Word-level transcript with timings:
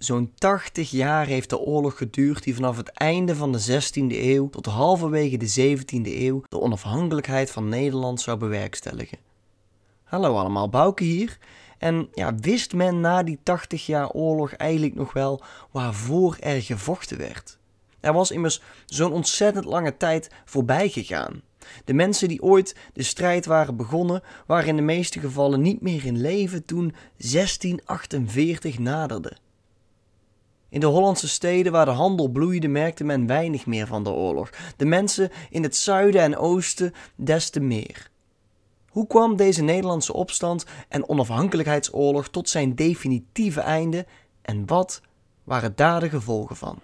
Zo'n 0.00 0.32
80 0.34 0.90
jaar 0.90 1.26
heeft 1.26 1.50
de 1.50 1.58
oorlog 1.58 1.96
geduurd 1.96 2.42
die 2.42 2.54
vanaf 2.54 2.76
het 2.76 2.88
einde 2.88 3.36
van 3.36 3.52
de 3.52 3.82
16e 3.82 4.16
eeuw 4.16 4.50
tot 4.50 4.66
halverwege 4.66 5.36
de 5.36 5.76
17e 5.76 6.02
eeuw 6.02 6.42
de 6.48 6.60
onafhankelijkheid 6.60 7.50
van 7.50 7.68
Nederland 7.68 8.20
zou 8.20 8.38
bewerkstelligen. 8.38 9.18
Hallo 10.04 10.36
allemaal, 10.36 10.68
Bouke 10.68 11.04
hier. 11.04 11.38
En 11.78 12.08
ja, 12.12 12.34
wist 12.34 12.74
men 12.74 13.00
na 13.00 13.22
die 13.22 13.38
80 13.42 13.86
jaar 13.86 14.10
oorlog 14.10 14.52
eigenlijk 14.52 14.94
nog 14.94 15.12
wel 15.12 15.42
waarvoor 15.70 16.36
er 16.38 16.62
gevochten 16.62 17.18
werd? 17.18 17.58
Er 18.00 18.12
was 18.12 18.30
immers 18.30 18.62
zo'n 18.86 19.12
ontzettend 19.12 19.64
lange 19.64 19.96
tijd 19.96 20.30
voorbij 20.44 20.88
gegaan. 20.88 21.42
De 21.84 21.94
mensen 21.94 22.28
die 22.28 22.42
ooit 22.42 22.76
de 22.92 23.02
strijd 23.02 23.46
waren 23.46 23.76
begonnen, 23.76 24.22
waren 24.46 24.68
in 24.68 24.76
de 24.76 24.82
meeste 24.82 25.20
gevallen 25.20 25.60
niet 25.60 25.80
meer 25.80 26.04
in 26.04 26.20
leven 26.20 26.64
toen 26.64 26.94
1648 27.16 28.78
naderde. 28.78 29.36
In 30.70 30.80
de 30.80 30.86
Hollandse 30.86 31.28
steden 31.28 31.72
waar 31.72 31.84
de 31.84 31.90
handel 31.90 32.28
bloeide, 32.28 32.68
merkte 32.68 33.04
men 33.04 33.26
weinig 33.26 33.66
meer 33.66 33.86
van 33.86 34.04
de 34.04 34.10
oorlog. 34.10 34.50
De 34.76 34.84
mensen 34.84 35.30
in 35.50 35.62
het 35.62 35.76
zuiden 35.76 36.20
en 36.20 36.36
oosten 36.36 36.92
des 37.16 37.50
te 37.50 37.60
meer. 37.60 38.10
Hoe 38.88 39.06
kwam 39.06 39.36
deze 39.36 39.62
Nederlandse 39.62 40.12
opstand 40.12 40.64
en 40.88 41.08
onafhankelijkheidsoorlog 41.08 42.28
tot 42.28 42.48
zijn 42.48 42.74
definitieve 42.74 43.60
einde 43.60 44.06
en 44.42 44.66
wat 44.66 45.00
waren 45.44 45.72
daar 45.76 46.00
de 46.00 46.08
gevolgen 46.08 46.56
van? 46.56 46.78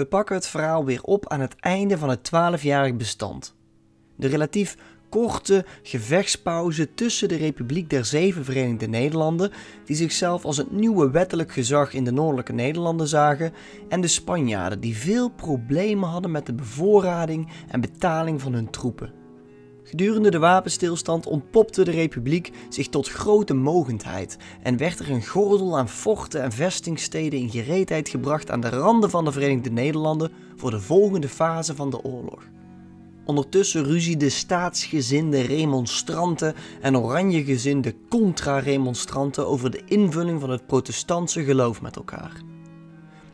We 0.00 0.06
pakken 0.06 0.34
het 0.34 0.46
verhaal 0.46 0.84
weer 0.84 1.02
op 1.02 1.28
aan 1.28 1.40
het 1.40 1.54
einde 1.58 1.98
van 1.98 2.08
het 2.08 2.30
12-jarig 2.34 2.96
bestand. 2.96 3.54
De 4.16 4.26
relatief 4.26 4.76
korte 5.08 5.64
gevechtspauze 5.82 6.94
tussen 6.94 7.28
de 7.28 7.36
Republiek 7.36 7.90
der 7.90 8.04
Zeven 8.04 8.44
Verenigde 8.44 8.86
Nederlanden, 8.86 9.50
die 9.84 9.96
zichzelf 9.96 10.44
als 10.44 10.56
het 10.56 10.70
nieuwe 10.70 11.10
wettelijk 11.10 11.52
gezag 11.52 11.92
in 11.92 12.04
de 12.04 12.12
Noordelijke 12.12 12.52
Nederlanden 12.52 13.08
zagen, 13.08 13.52
en 13.88 14.00
de 14.00 14.08
Spanjaarden, 14.08 14.80
die 14.80 14.96
veel 14.96 15.28
problemen 15.28 16.08
hadden 16.08 16.30
met 16.30 16.46
de 16.46 16.54
bevoorrading 16.54 17.48
en 17.68 17.80
betaling 17.80 18.40
van 18.40 18.52
hun 18.52 18.70
troepen. 18.70 19.19
Gedurende 19.90 20.30
de 20.30 20.38
wapenstilstand 20.38 21.26
ontpopte 21.26 21.84
de 21.84 21.90
republiek 21.90 22.52
zich 22.68 22.88
tot 22.88 23.08
grote 23.08 23.54
mogendheid 23.54 24.36
en 24.62 24.76
werd 24.76 24.98
er 24.98 25.10
een 25.10 25.26
gordel 25.26 25.78
aan 25.78 25.88
forten 25.88 26.42
en 26.42 26.52
vestingsteden 26.52 27.38
in 27.38 27.50
gereedheid 27.50 28.08
gebracht 28.08 28.50
aan 28.50 28.60
de 28.60 28.68
randen 28.68 29.10
van 29.10 29.24
de 29.24 29.32
Verenigde 29.32 29.70
Nederlanden 29.70 30.32
voor 30.56 30.70
de 30.70 30.80
volgende 30.80 31.28
fase 31.28 31.74
van 31.74 31.90
de 31.90 32.02
oorlog. 32.02 32.42
Ondertussen 33.24 33.84
ruzieden 33.84 34.30
staatsgezinde 34.30 35.40
remonstranten 35.40 36.54
en 36.80 36.96
oranjegezinde 36.96 37.94
contra-remonstranten 38.08 39.46
over 39.46 39.70
de 39.70 39.82
invulling 39.86 40.40
van 40.40 40.50
het 40.50 40.66
protestantse 40.66 41.44
geloof 41.44 41.82
met 41.82 41.96
elkaar. 41.96 42.42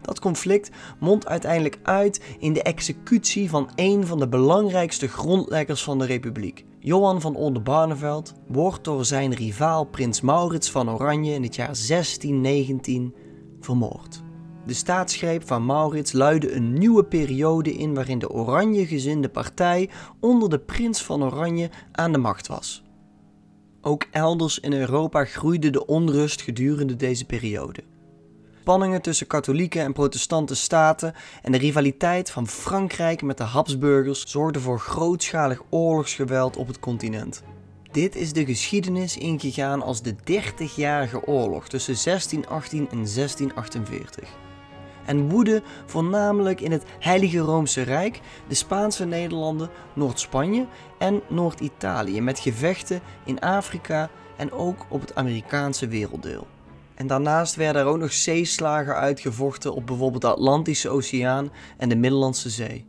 Dat 0.06 0.20
conflict 0.20 0.70
mondt 0.98 1.26
uiteindelijk 1.26 1.78
uit 1.82 2.20
in 2.38 2.52
de 2.52 2.62
executie 2.62 3.50
van 3.50 3.68
een 3.74 4.06
van 4.06 4.18
de 4.18 4.28
belangrijkste 4.28 5.08
grondleggers 5.08 5.82
van 5.82 5.98
de 5.98 6.06
republiek. 6.06 6.64
Johan 6.78 7.20
van 7.20 7.36
Oldenbarneveld 7.36 8.34
wordt 8.46 8.84
door 8.84 9.04
zijn 9.04 9.34
rivaal 9.34 9.84
prins 9.84 10.20
Maurits 10.20 10.70
van 10.70 10.90
Oranje 10.90 11.32
in 11.32 11.42
het 11.42 11.54
jaar 11.54 11.66
1619 11.88 13.14
vermoord. 13.60 14.22
De 14.66 14.74
staatsgreep 14.74 15.46
van 15.46 15.66
Maurits 15.66 16.12
luidde 16.12 16.52
een 16.52 16.72
nieuwe 16.72 17.04
periode 17.04 17.74
in 17.74 17.94
waarin 17.94 18.18
de 18.18 18.30
Oranjegezinde 18.30 19.28
partij 19.28 19.90
onder 20.20 20.50
de 20.50 20.58
prins 20.58 21.02
van 21.02 21.24
Oranje 21.24 21.70
aan 21.92 22.12
de 22.12 22.18
macht 22.18 22.46
was. 22.46 22.82
Ook 23.80 24.06
elders 24.10 24.58
in 24.60 24.72
Europa 24.72 25.24
groeide 25.24 25.70
de 25.70 25.86
onrust 25.86 26.42
gedurende 26.42 26.96
deze 26.96 27.24
periode 27.24 27.82
spanningen 28.66 29.02
tussen 29.02 29.26
katholieke 29.26 29.80
en 29.80 29.92
protestante 29.92 30.54
staten 30.54 31.14
en 31.42 31.52
de 31.52 31.58
rivaliteit 31.58 32.30
van 32.30 32.48
Frankrijk 32.48 33.22
met 33.22 33.38
de 33.38 33.44
Habsburgers 33.44 34.24
zorgden 34.26 34.62
voor 34.62 34.80
grootschalig 34.80 35.62
oorlogsgeweld 35.70 36.56
op 36.56 36.66
het 36.66 36.80
continent. 36.80 37.42
Dit 37.90 38.16
is 38.16 38.32
de 38.32 38.44
geschiedenis 38.44 39.16
ingegaan 39.16 39.82
als 39.82 40.02
de 40.02 40.14
30-jarige 40.14 41.26
oorlog 41.26 41.68
tussen 41.68 41.94
1618 42.04 42.78
en 42.78 43.04
1648 43.14 44.28
en 45.04 45.28
woedde 45.28 45.62
voornamelijk 45.84 46.60
in 46.60 46.72
het 46.72 46.84
Heilige 46.98 47.38
Roomse 47.38 47.82
Rijk, 47.82 48.20
de 48.48 48.54
Spaanse 48.54 49.04
Nederlanden, 49.04 49.70
Noord-Spanje 49.94 50.66
en 50.98 51.22
Noord-Italië, 51.28 52.20
met 52.20 52.38
gevechten 52.38 53.00
in 53.24 53.40
Afrika 53.40 54.10
en 54.36 54.52
ook 54.52 54.86
op 54.88 55.00
het 55.00 55.14
Amerikaanse 55.14 55.88
werelddeel. 55.88 56.46
En 56.96 57.06
daarnaast 57.06 57.54
werden 57.54 57.82
er 57.82 57.88
ook 57.88 57.98
nog 57.98 58.12
zeeslagen 58.12 58.94
uitgevochten 58.94 59.74
op 59.74 59.86
bijvoorbeeld 59.86 60.22
de 60.22 60.28
Atlantische 60.28 60.88
Oceaan 60.88 61.52
en 61.76 61.88
de 61.88 61.96
Middellandse 61.96 62.50
Zee. 62.50 62.86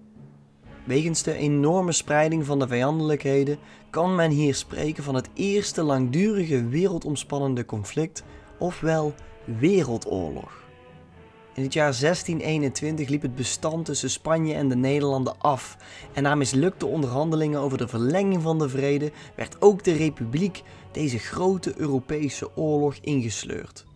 Wegens 0.86 1.24
de 1.24 1.34
enorme 1.34 1.92
spreiding 1.92 2.46
van 2.46 2.60
de 2.60 2.68
vijandelijkheden 2.68 3.58
kan 3.90 4.16
men 4.16 4.32
hier 4.32 4.56
spreken 4.56 5.04
van 5.04 5.16
het 5.16 5.30
eerste 5.34 5.84
langdurige 5.84 6.68
wereldomspannende 6.68 7.66
conflict, 7.66 8.24
ofwel 8.60 9.14
Wereldoorlog. 9.60 10.66
In 11.54 11.64
het 11.64 11.74
jaar 11.74 12.00
1621 12.00 13.10
liep 13.10 13.22
het 13.22 13.36
bestand 13.36 13.86
tussen 13.86 14.10
Spanje 14.10 14.54
en 14.54 14.70
de 14.70 14.76
Nederlanden 14.76 15.40
af 15.40 15.78
en 16.14 16.24
na 16.24 16.36
mislukte 16.36 16.86
onderhandelingen 16.86 17.60
over 17.60 17.78
de 17.78 17.88
verlenging 17.88 18.42
van 18.42 18.60
de 18.60 18.70
vrede 18.70 19.12
werd 19.36 19.62
ook 19.62 19.84
de 19.84 19.94
Republiek 19.94 20.64
deze 20.92 21.18
grote 21.18 21.74
Europese 21.78 22.58
oorlog 22.58 22.96
ingesleurd. 23.02 23.87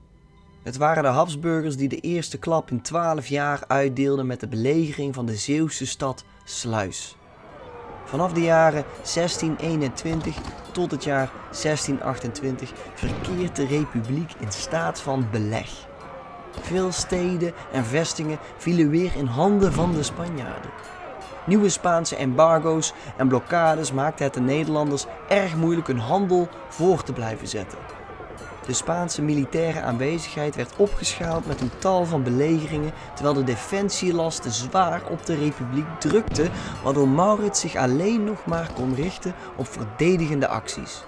Het 0.63 0.77
waren 0.77 1.03
de 1.03 1.09
Habsburgers 1.09 1.77
die 1.77 1.88
de 1.88 1.99
eerste 1.99 2.38
klap 2.38 2.72
in 2.72 2.81
12 2.81 3.27
jaar 3.27 3.63
uitdeelden 3.67 4.27
met 4.27 4.39
de 4.39 4.47
belegering 4.47 5.13
van 5.13 5.25
de 5.25 5.35
Zeeuwse 5.35 5.85
stad 5.85 6.23
Sluis. 6.44 7.17
Vanaf 8.05 8.33
de 8.33 8.41
jaren 8.41 8.83
1621 8.95 10.35
tot 10.71 10.91
het 10.91 11.03
jaar 11.03 11.31
1628 11.50 12.71
verkeert 12.94 13.55
de 13.55 13.66
republiek 13.66 14.31
in 14.39 14.51
staat 14.51 15.01
van 15.01 15.27
beleg. 15.31 15.88
Veel 16.61 16.91
steden 16.91 17.53
en 17.71 17.85
vestingen 17.85 18.39
vielen 18.57 18.89
weer 18.89 19.16
in 19.16 19.25
handen 19.25 19.73
van 19.73 19.91
de 19.94 20.03
Spanjaarden. 20.03 20.71
Nieuwe 21.45 21.69
Spaanse 21.69 22.16
embargo's 22.16 22.94
en 23.17 23.27
blokkades 23.27 23.91
maakten 23.91 24.25
het 24.25 24.33
de 24.33 24.39
Nederlanders 24.39 25.05
erg 25.29 25.55
moeilijk 25.55 25.88
hun 25.88 26.00
handel 26.00 26.50
voor 26.69 27.03
te 27.03 27.13
blijven 27.13 27.47
zetten. 27.47 27.77
De 28.71 28.77
Spaanse 28.77 29.21
militaire 29.21 29.81
aanwezigheid 29.81 30.55
werd 30.55 30.75
opgeschaald 30.77 31.45
met 31.45 31.61
een 31.61 31.71
tal 31.79 32.05
van 32.05 32.23
belegeringen, 32.23 32.93
terwijl 33.13 33.35
de 33.35 33.43
defensielasten 33.43 34.51
zwaar 34.51 35.01
op 35.09 35.25
de 35.25 35.35
republiek 35.35 35.85
drukte, 35.99 36.49
waardoor 36.83 37.07
Maurits 37.07 37.59
zich 37.59 37.75
alleen 37.75 38.23
nog 38.23 38.45
maar 38.45 38.71
kon 38.73 38.95
richten 38.95 39.33
op 39.55 39.67
verdedigende 39.67 40.47
acties. 40.47 41.03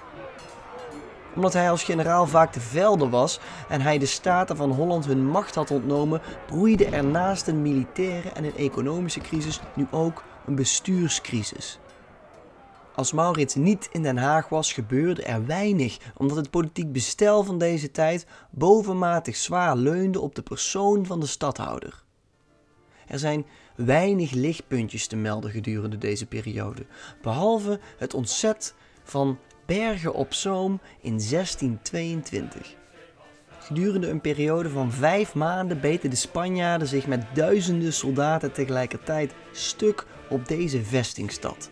Omdat 1.34 1.52
hij 1.52 1.70
als 1.70 1.82
generaal 1.82 2.26
vaak 2.26 2.52
te 2.52 2.60
velden 2.60 3.10
was 3.10 3.40
en 3.68 3.80
hij 3.80 3.98
de 3.98 4.06
staten 4.06 4.56
van 4.56 4.70
Holland 4.70 5.06
hun 5.06 5.26
macht 5.26 5.54
had 5.54 5.70
ontnomen, 5.70 6.20
broeide 6.46 6.86
er 6.86 7.04
naast 7.04 7.46
een 7.46 7.62
militaire 7.62 8.28
en 8.28 8.44
een 8.44 8.56
economische 8.56 9.20
crisis 9.20 9.60
nu 9.74 9.86
ook 9.90 10.22
een 10.46 10.54
bestuurscrisis. 10.54 11.78
Als 12.94 13.12
Maurits 13.12 13.54
niet 13.54 13.88
in 13.92 14.02
Den 14.02 14.16
Haag 14.16 14.48
was, 14.48 14.72
gebeurde 14.72 15.22
er 15.22 15.46
weinig, 15.46 15.98
omdat 16.16 16.36
het 16.36 16.50
politiek 16.50 16.92
bestel 16.92 17.42
van 17.42 17.58
deze 17.58 17.90
tijd 17.90 18.26
bovenmatig 18.50 19.36
zwaar 19.36 19.76
leunde 19.76 20.20
op 20.20 20.34
de 20.34 20.42
persoon 20.42 21.06
van 21.06 21.20
de 21.20 21.26
stadhouder. 21.26 22.02
Er 23.06 23.18
zijn 23.18 23.46
weinig 23.76 24.30
lichtpuntjes 24.30 25.06
te 25.06 25.16
melden 25.16 25.50
gedurende 25.50 25.98
deze 25.98 26.26
periode, 26.26 26.86
behalve 27.22 27.80
het 27.98 28.14
ontzet 28.14 28.74
van 29.02 29.38
Bergen 29.66 30.14
op 30.14 30.34
Zoom 30.34 30.80
in 31.00 31.18
1622. 31.30 32.76
Gedurende 33.58 34.08
een 34.08 34.20
periode 34.20 34.68
van 34.68 34.92
vijf 34.92 35.34
maanden 35.34 35.80
beten 35.80 36.10
de 36.10 36.16
Spanjaarden 36.16 36.88
zich 36.88 37.06
met 37.06 37.26
duizenden 37.34 37.92
soldaten 37.92 38.52
tegelijkertijd 38.52 39.32
stuk 39.52 40.06
op 40.28 40.48
deze 40.48 40.84
vestingstad. 40.84 41.70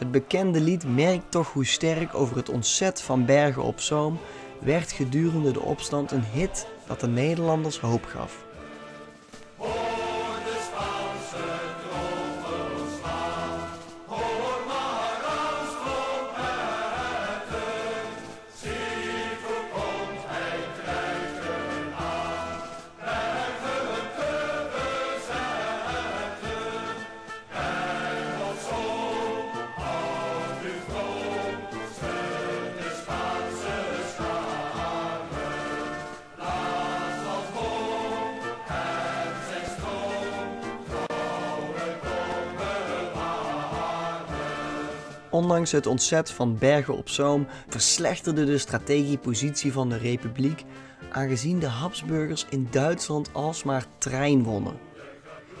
Het 0.00 0.10
bekende 0.10 0.60
lied 0.60 0.94
merkt 0.94 1.30
toch 1.30 1.52
hoe 1.52 1.66
sterk 1.66 2.14
over 2.14 2.36
het 2.36 2.48
ontzet 2.48 3.02
van 3.02 3.24
Bergen 3.24 3.62
op 3.62 3.80
Zoom 3.80 4.18
werd 4.58 4.92
gedurende 4.92 5.52
de 5.52 5.60
opstand 5.60 6.10
een 6.10 6.24
hit 6.32 6.66
dat 6.86 7.00
de 7.00 7.08
Nederlanders 7.08 7.78
hoop 7.78 8.04
gaf. 8.04 8.44
Ondanks 45.40 45.72
het 45.72 45.86
ontzet 45.86 46.30
van 46.30 46.58
Bergen 46.58 46.96
op 46.96 47.08
Zoom 47.08 47.46
verslechterde 47.68 48.44
de 48.44 48.58
strategische 48.58 49.18
positie 49.18 49.72
van 49.72 49.88
de 49.88 49.96
Republiek, 49.96 50.64
aangezien 51.12 51.58
de 51.58 51.66
Habsburgers 51.66 52.46
in 52.50 52.68
Duitsland 52.70 53.30
alsmaar 53.32 53.84
trein 53.98 54.42
wonnen. 54.42 54.78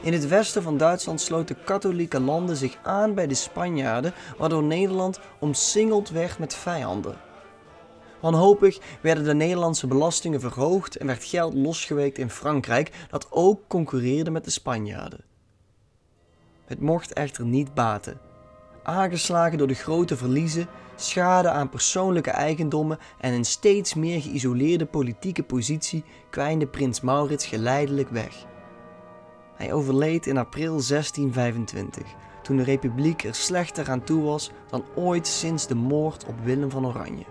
In 0.00 0.12
het 0.12 0.28
westen 0.28 0.62
van 0.62 0.76
Duitsland 0.76 1.20
sloten 1.20 1.64
katholieke 1.64 2.20
landen 2.20 2.56
zich 2.56 2.78
aan 2.82 3.14
bij 3.14 3.26
de 3.26 3.34
Spanjaarden, 3.34 4.12
waardoor 4.38 4.62
Nederland 4.62 5.20
omsingeld 5.38 6.10
werd 6.10 6.38
met 6.38 6.54
vijanden. 6.54 7.16
Wanhopig 8.20 8.78
werden 9.02 9.24
de 9.24 9.34
Nederlandse 9.34 9.86
belastingen 9.86 10.40
verhoogd 10.40 10.96
en 10.96 11.06
werd 11.06 11.24
geld 11.24 11.54
losgeweekt 11.54 12.18
in 12.18 12.30
Frankrijk, 12.30 13.06
dat 13.10 13.26
ook 13.30 13.60
concurreerde 13.68 14.30
met 14.30 14.44
de 14.44 14.50
Spanjaarden. 14.50 15.24
Het 16.64 16.80
mocht 16.80 17.12
echter 17.12 17.44
niet 17.44 17.74
baten. 17.74 18.29
Aangeslagen 18.90 19.58
door 19.58 19.66
de 19.66 19.74
grote 19.74 20.16
verliezen, 20.16 20.66
schade 20.96 21.50
aan 21.50 21.68
persoonlijke 21.68 22.30
eigendommen 22.30 22.98
en 23.18 23.32
een 23.32 23.44
steeds 23.44 23.94
meer 23.94 24.22
geïsoleerde 24.22 24.86
politieke 24.86 25.42
positie 25.42 26.04
kwijnde 26.30 26.66
prins 26.66 27.00
Maurits 27.00 27.46
geleidelijk 27.46 28.08
weg. 28.08 28.46
Hij 29.54 29.72
overleed 29.72 30.26
in 30.26 30.38
april 30.38 30.70
1625, 30.70 32.06
toen 32.42 32.56
de 32.56 32.62
republiek 32.62 33.24
er 33.24 33.34
slechter 33.34 33.90
aan 33.90 34.04
toe 34.04 34.22
was 34.22 34.50
dan 34.70 34.84
ooit 34.94 35.26
sinds 35.26 35.66
de 35.66 35.74
moord 35.74 36.24
op 36.24 36.34
Willem 36.44 36.70
van 36.70 36.86
Oranje. 36.86 37.24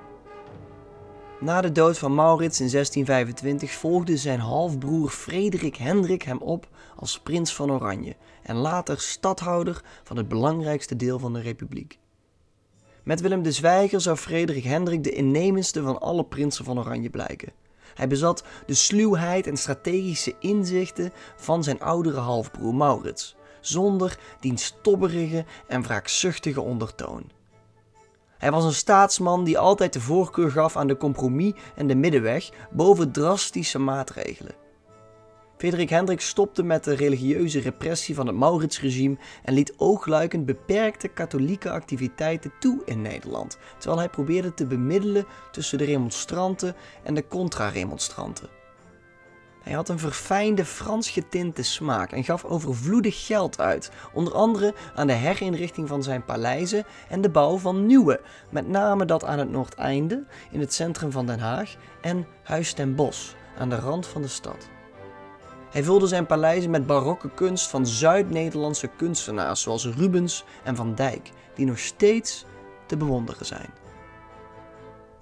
Na 1.41 1.61
de 1.61 1.71
dood 1.71 1.97
van 1.97 2.15
Maurits 2.15 2.59
in 2.59 2.69
1625 2.69 3.71
volgde 3.71 4.17
zijn 4.17 4.39
halfbroer 4.39 5.09
Frederik 5.09 5.75
Hendrik 5.75 6.21
hem 6.21 6.37
op 6.37 6.67
als 6.95 7.19
prins 7.19 7.55
van 7.55 7.71
Oranje 7.71 8.15
en 8.43 8.55
later 8.55 8.99
stadhouder 8.99 9.83
van 10.03 10.17
het 10.17 10.27
belangrijkste 10.27 10.95
deel 10.95 11.19
van 11.19 11.33
de 11.33 11.41
republiek. 11.41 11.97
Met 13.03 13.21
Willem 13.21 13.41
de 13.41 13.51
Zwijger 13.51 14.01
zou 14.01 14.17
Frederik 14.17 14.63
Hendrik 14.63 15.03
de 15.03 15.11
innemendste 15.11 15.81
van 15.81 15.99
alle 15.99 16.25
prinsen 16.25 16.65
van 16.65 16.79
Oranje 16.79 17.09
blijken. 17.09 17.51
Hij 17.95 18.07
bezat 18.07 18.43
de 18.65 18.73
sluwheid 18.73 19.47
en 19.47 19.57
strategische 19.57 20.35
inzichten 20.39 21.11
van 21.35 21.63
zijn 21.63 21.81
oudere 21.81 22.19
halfbroer 22.19 22.75
Maurits, 22.75 23.35
zonder 23.61 24.19
diens 24.39 24.75
tobberige 24.81 25.45
en 25.67 25.81
wraakzuchtige 25.81 26.61
ondertoon. 26.61 27.38
Hij 28.39 28.51
was 28.51 28.63
een 28.63 28.73
staatsman 28.73 29.43
die 29.43 29.57
altijd 29.57 29.93
de 29.93 30.01
voorkeur 30.01 30.51
gaf 30.51 30.77
aan 30.77 30.87
de 30.87 30.97
compromis 30.97 31.53
en 31.75 31.87
de 31.87 31.95
middenweg 31.95 32.49
boven 32.71 33.11
drastische 33.11 33.79
maatregelen. 33.79 34.55
Frederik 35.57 35.89
Hendrik 35.89 36.21
stopte 36.21 36.63
met 36.63 36.83
de 36.83 36.95
religieuze 36.95 37.59
repressie 37.59 38.15
van 38.15 38.27
het 38.27 38.35
Mauritsregime 38.35 39.17
en 39.43 39.53
liet 39.53 39.73
oogluikend 39.77 40.45
beperkte 40.45 41.07
katholieke 41.07 41.71
activiteiten 41.71 42.51
toe 42.59 42.81
in 42.85 43.01
Nederland, 43.01 43.57
terwijl 43.77 43.99
hij 43.99 44.09
probeerde 44.09 44.53
te 44.53 44.65
bemiddelen 44.65 45.25
tussen 45.51 45.77
de 45.77 45.83
remonstranten 45.83 46.75
en 47.03 47.13
de 47.13 47.27
contra-remonstranten. 47.27 48.58
Hij 49.69 49.77
had 49.77 49.89
een 49.89 49.99
verfijnde 49.99 50.65
Frans 50.65 51.09
getinte 51.09 51.63
smaak 51.63 52.11
en 52.11 52.23
gaf 52.23 52.43
overvloedig 52.43 53.25
geld 53.25 53.59
uit, 53.59 53.91
onder 54.13 54.33
andere 54.33 54.73
aan 54.95 55.07
de 55.07 55.13
herinrichting 55.13 55.87
van 55.87 56.03
zijn 56.03 56.25
paleizen 56.25 56.83
en 57.09 57.21
de 57.21 57.29
bouw 57.29 57.57
van 57.57 57.85
nieuwe, 57.85 58.21
met 58.49 58.67
name 58.67 59.05
dat 59.05 59.23
aan 59.23 59.39
het 59.39 59.49
Noordeinde 59.49 60.25
in 60.51 60.59
het 60.59 60.73
centrum 60.73 61.11
van 61.11 61.25
Den 61.25 61.39
Haag 61.39 61.75
en 62.01 62.27
Huis 62.43 62.73
ten 62.73 62.95
Bosch 62.95 63.33
aan 63.57 63.69
de 63.69 63.75
rand 63.75 64.07
van 64.07 64.21
de 64.21 64.27
stad. 64.27 64.69
Hij 65.71 65.83
vulde 65.83 66.07
zijn 66.07 66.25
paleizen 66.25 66.71
met 66.71 66.87
barokke 66.87 67.29
kunst 67.29 67.67
van 67.67 67.87
Zuid-Nederlandse 67.87 68.87
kunstenaars 68.87 69.61
zoals 69.61 69.85
Rubens 69.85 70.43
en 70.63 70.75
Van 70.75 70.95
Dijk, 70.95 71.31
die 71.55 71.65
nog 71.65 71.79
steeds 71.79 72.45
te 72.85 72.97
bewonderen 72.97 73.45
zijn. 73.45 73.69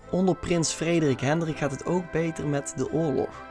Onder 0.09 0.35
prins 0.35 0.71
Frederik 0.71 1.19
Hendrik 1.19 1.57
gaat 1.57 1.71
het 1.71 1.85
ook 1.85 2.11
beter 2.11 2.47
met 2.47 2.73
de 2.75 2.91
oorlog. 2.91 3.46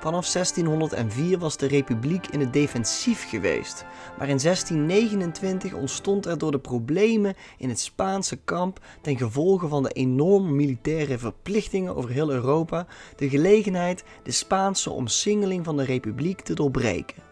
Vanaf 0.00 0.32
1604 0.32 1.38
was 1.38 1.56
de 1.56 1.66
republiek 1.66 2.26
in 2.26 2.40
het 2.40 2.52
defensief 2.52 3.28
geweest, 3.28 3.84
maar 4.18 4.28
in 4.28 4.38
1629 4.38 5.72
ontstond 5.72 6.26
er 6.26 6.38
door 6.38 6.50
de 6.50 6.58
problemen 6.58 7.34
in 7.56 7.68
het 7.68 7.80
Spaanse 7.80 8.36
kamp 8.36 8.80
ten 9.02 9.16
gevolge 9.16 9.68
van 9.68 9.82
de 9.82 9.90
enorme 9.90 10.50
militaire 10.50 11.18
verplichtingen 11.18 11.96
over 11.96 12.10
heel 12.10 12.30
Europa 12.30 12.86
de 13.16 13.28
gelegenheid 13.28 14.04
de 14.22 14.30
Spaanse 14.30 14.90
omsingeling 14.90 15.64
van 15.64 15.76
de 15.76 15.84
republiek 15.84 16.40
te 16.40 16.54
doorbreken. 16.54 17.22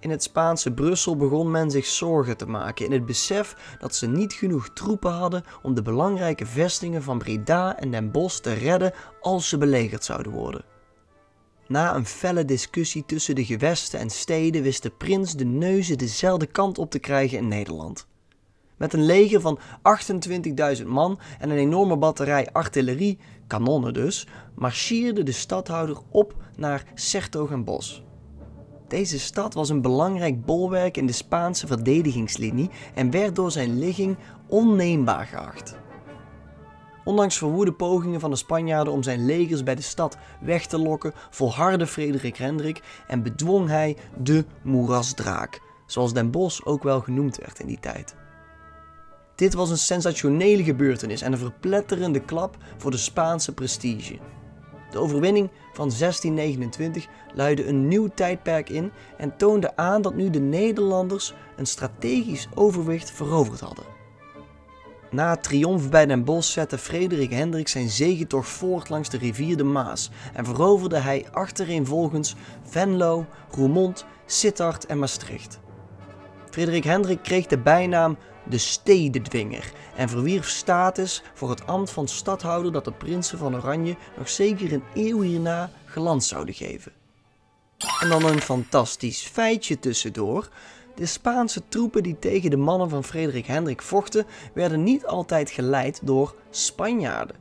In 0.00 0.10
het 0.10 0.22
Spaanse 0.22 0.72
Brussel 0.72 1.16
begon 1.16 1.50
men 1.50 1.70
zich 1.70 1.86
zorgen 1.86 2.36
te 2.36 2.46
maken 2.46 2.84
in 2.84 2.92
het 2.92 3.06
besef 3.06 3.76
dat 3.78 3.94
ze 3.94 4.06
niet 4.06 4.32
genoeg 4.32 4.68
troepen 4.68 5.12
hadden 5.12 5.44
om 5.62 5.74
de 5.74 5.82
belangrijke 5.82 6.46
vestingen 6.46 7.02
van 7.02 7.18
Breda 7.18 7.78
en 7.78 7.90
Den 7.90 8.10
Bosch 8.10 8.38
te 8.38 8.52
redden 8.52 8.92
als 9.20 9.48
ze 9.48 9.58
belegerd 9.58 10.04
zouden 10.04 10.32
worden. 10.32 10.69
Na 11.70 11.94
een 11.94 12.06
felle 12.06 12.44
discussie 12.44 13.04
tussen 13.06 13.34
de 13.34 13.44
gewesten 13.44 13.98
en 13.98 14.10
steden 14.10 14.62
wist 14.62 14.82
de 14.82 14.90
prins 14.90 15.34
de 15.34 15.44
neuzen 15.44 15.98
dezelfde 15.98 16.46
kant 16.46 16.78
op 16.78 16.90
te 16.90 16.98
krijgen 16.98 17.38
in 17.38 17.48
Nederland. 17.48 18.06
Met 18.76 18.92
een 18.92 19.04
leger 19.04 19.40
van 19.40 19.58
28.000 20.78 20.86
man 20.86 21.18
en 21.38 21.50
een 21.50 21.56
enorme 21.56 21.96
batterij 21.96 22.48
artillerie, 22.52 23.18
kanonnen 23.46 23.94
dus, 23.94 24.26
marcheerde 24.54 25.22
de 25.22 25.32
stadhouder 25.32 25.98
op 26.10 26.34
naar 26.56 26.84
Sertogenbosch. 26.94 28.00
Deze 28.88 29.18
stad 29.18 29.54
was 29.54 29.68
een 29.68 29.82
belangrijk 29.82 30.44
bolwerk 30.44 30.96
in 30.96 31.06
de 31.06 31.12
Spaanse 31.12 31.66
verdedigingslinie 31.66 32.70
en 32.94 33.10
werd 33.10 33.36
door 33.36 33.50
zijn 33.50 33.78
ligging 33.78 34.16
onneembaar 34.46 35.26
geacht. 35.26 35.79
Ondanks 37.10 37.38
verwoede 37.38 37.72
pogingen 37.72 38.20
van 38.20 38.30
de 38.30 38.36
Spanjaarden 38.36 38.92
om 38.92 39.02
zijn 39.02 39.24
legers 39.24 39.62
bij 39.62 39.74
de 39.74 39.82
stad 39.82 40.16
weg 40.40 40.66
te 40.66 40.78
lokken, 40.78 41.12
volhardde 41.30 41.86
Frederik 41.86 42.36
Hendrik 42.36 42.82
en 43.06 43.22
bedwong 43.22 43.68
hij 43.68 43.96
de 44.18 44.44
moerasdraak, 44.62 45.60
zoals 45.86 46.12
Den 46.12 46.30
Bosch 46.30 46.64
ook 46.64 46.82
wel 46.82 47.00
genoemd 47.00 47.36
werd 47.36 47.58
in 47.60 47.66
die 47.66 47.80
tijd. 47.80 48.14
Dit 49.34 49.54
was 49.54 49.70
een 49.70 49.78
sensationele 49.78 50.64
gebeurtenis 50.64 51.22
en 51.22 51.32
een 51.32 51.38
verpletterende 51.38 52.20
klap 52.20 52.56
voor 52.76 52.90
de 52.90 52.96
Spaanse 52.96 53.54
prestige. 53.54 54.18
De 54.90 54.98
overwinning 54.98 55.50
van 55.72 55.88
1629 55.98 57.06
luidde 57.34 57.66
een 57.66 57.88
nieuw 57.88 58.08
tijdperk 58.14 58.68
in 58.68 58.92
en 59.16 59.36
toonde 59.36 59.76
aan 59.76 60.02
dat 60.02 60.14
nu 60.14 60.30
de 60.30 60.40
Nederlanders 60.40 61.34
een 61.56 61.66
strategisch 61.66 62.48
overwicht 62.54 63.10
veroverd 63.10 63.60
hadden. 63.60 63.99
Na 65.10 65.30
het 65.30 65.42
triomf 65.42 65.88
bij 65.88 66.06
Den 66.06 66.24
Bosch 66.24 66.52
zette 66.52 66.78
Frederik 66.78 67.30
Hendrik 67.30 67.68
zijn 67.68 67.88
zegentocht 67.88 68.48
voort 68.48 68.88
langs 68.88 69.08
de 69.08 69.18
rivier 69.18 69.56
de 69.56 69.64
Maas 69.64 70.10
en 70.34 70.44
veroverde 70.44 70.98
hij 70.98 71.26
achtereenvolgens 71.32 72.34
Venlo, 72.62 73.26
Roermond, 73.50 74.04
Sittard 74.26 74.86
en 74.86 74.98
Maastricht. 74.98 75.58
Frederik 76.50 76.84
Hendrik 76.84 77.22
kreeg 77.22 77.46
de 77.46 77.58
bijnaam 77.58 78.16
de 78.44 78.58
Stedendwinger 78.58 79.72
en 79.96 80.08
verwierf 80.08 80.48
status 80.48 81.22
voor 81.34 81.50
het 81.50 81.66
ambt 81.66 81.90
van 81.90 82.08
stadhouder 82.08 82.72
dat 82.72 82.84
de 82.84 82.92
prinsen 82.92 83.38
van 83.38 83.56
Oranje 83.56 83.96
nog 84.18 84.28
zeker 84.28 84.72
een 84.72 84.82
eeuw 84.94 85.20
hierna 85.20 85.70
geland 85.84 86.24
zouden 86.24 86.54
geven. 86.54 86.92
En 88.00 88.08
dan 88.08 88.24
een 88.24 88.40
fantastisch 88.40 89.22
feitje 89.22 89.78
tussendoor. 89.78 90.48
De 90.94 91.06
Spaanse 91.06 91.62
troepen 91.68 92.02
die 92.02 92.18
tegen 92.18 92.50
de 92.50 92.56
mannen 92.56 92.88
van 92.88 93.04
Frederik 93.04 93.46
Hendrik 93.46 93.82
vochten, 93.82 94.26
werden 94.54 94.82
niet 94.82 95.06
altijd 95.06 95.50
geleid 95.50 96.00
door 96.02 96.34
Spanjaarden. 96.50 97.36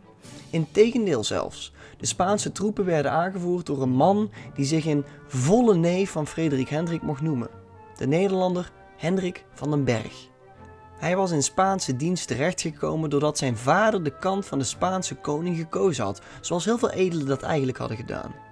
Integendeel 0.49 1.23
zelfs. 1.23 1.73
De 1.97 2.05
Spaanse 2.05 2.51
troepen 2.51 2.85
werden 2.85 3.11
aangevoerd 3.11 3.65
door 3.65 3.81
een 3.81 3.89
man 3.89 4.31
die 4.53 4.65
zich 4.65 4.85
in 4.85 5.05
volle 5.27 5.75
neef 5.75 6.11
van 6.11 6.27
Frederik 6.27 6.69
Hendrik 6.69 7.01
mocht 7.01 7.21
noemen. 7.21 7.49
De 7.97 8.07
Nederlander 8.07 8.71
Hendrik 8.97 9.45
van 9.53 9.69
den 9.69 9.83
Berg. 9.83 10.27
Hij 10.99 11.15
was 11.15 11.31
in 11.31 11.43
Spaanse 11.43 11.95
dienst 11.95 12.27
terechtgekomen 12.27 13.09
doordat 13.09 13.37
zijn 13.37 13.57
vader 13.57 14.03
de 14.03 14.19
kant 14.19 14.45
van 14.45 14.57
de 14.57 14.63
Spaanse 14.63 15.15
koning 15.15 15.57
gekozen 15.57 16.03
had, 16.03 16.21
zoals 16.41 16.65
heel 16.65 16.77
veel 16.77 16.91
edelen 16.91 17.25
dat 17.25 17.41
eigenlijk 17.41 17.77
hadden 17.77 17.97
gedaan. 17.97 18.48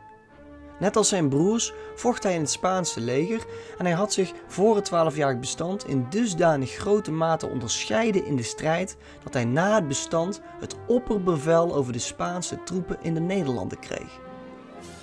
Net 0.80 0.96
als 0.96 1.10
zijn 1.10 1.30
broers 1.30 1.74
vocht 1.96 2.24
hij 2.24 2.34
in 2.34 2.42
het 2.42 2.50
Spaanse 2.50 3.02
leger 3.02 3.46
en 3.78 3.86
hij 3.86 3.94
had 3.94 4.14
zich 4.14 4.32
voor 4.48 4.76
het 4.76 4.92
12-jarig 4.92 5.40
bestand 5.40 5.88
in 5.88 6.06
dusdanig 6.10 6.72
grote 6.72 7.12
mate 7.12 7.48
onderscheiden 7.48 8.26
in 8.26 8.36
de 8.36 8.44
strijd 8.44 8.98
dat 9.24 9.34
hij 9.34 9.46
na 9.46 9.76
het 9.76 9.88
bestand 9.88 10.42
het 10.60 10.76
opperbevel 10.88 11.76
over 11.76 11.94
de 11.94 12.00
Spaanse 12.00 12.64
troepen 12.64 12.98
in 13.02 13.14
de 13.14 13.20
Nederlanden 13.20 13.80
kreeg. 13.80 14.20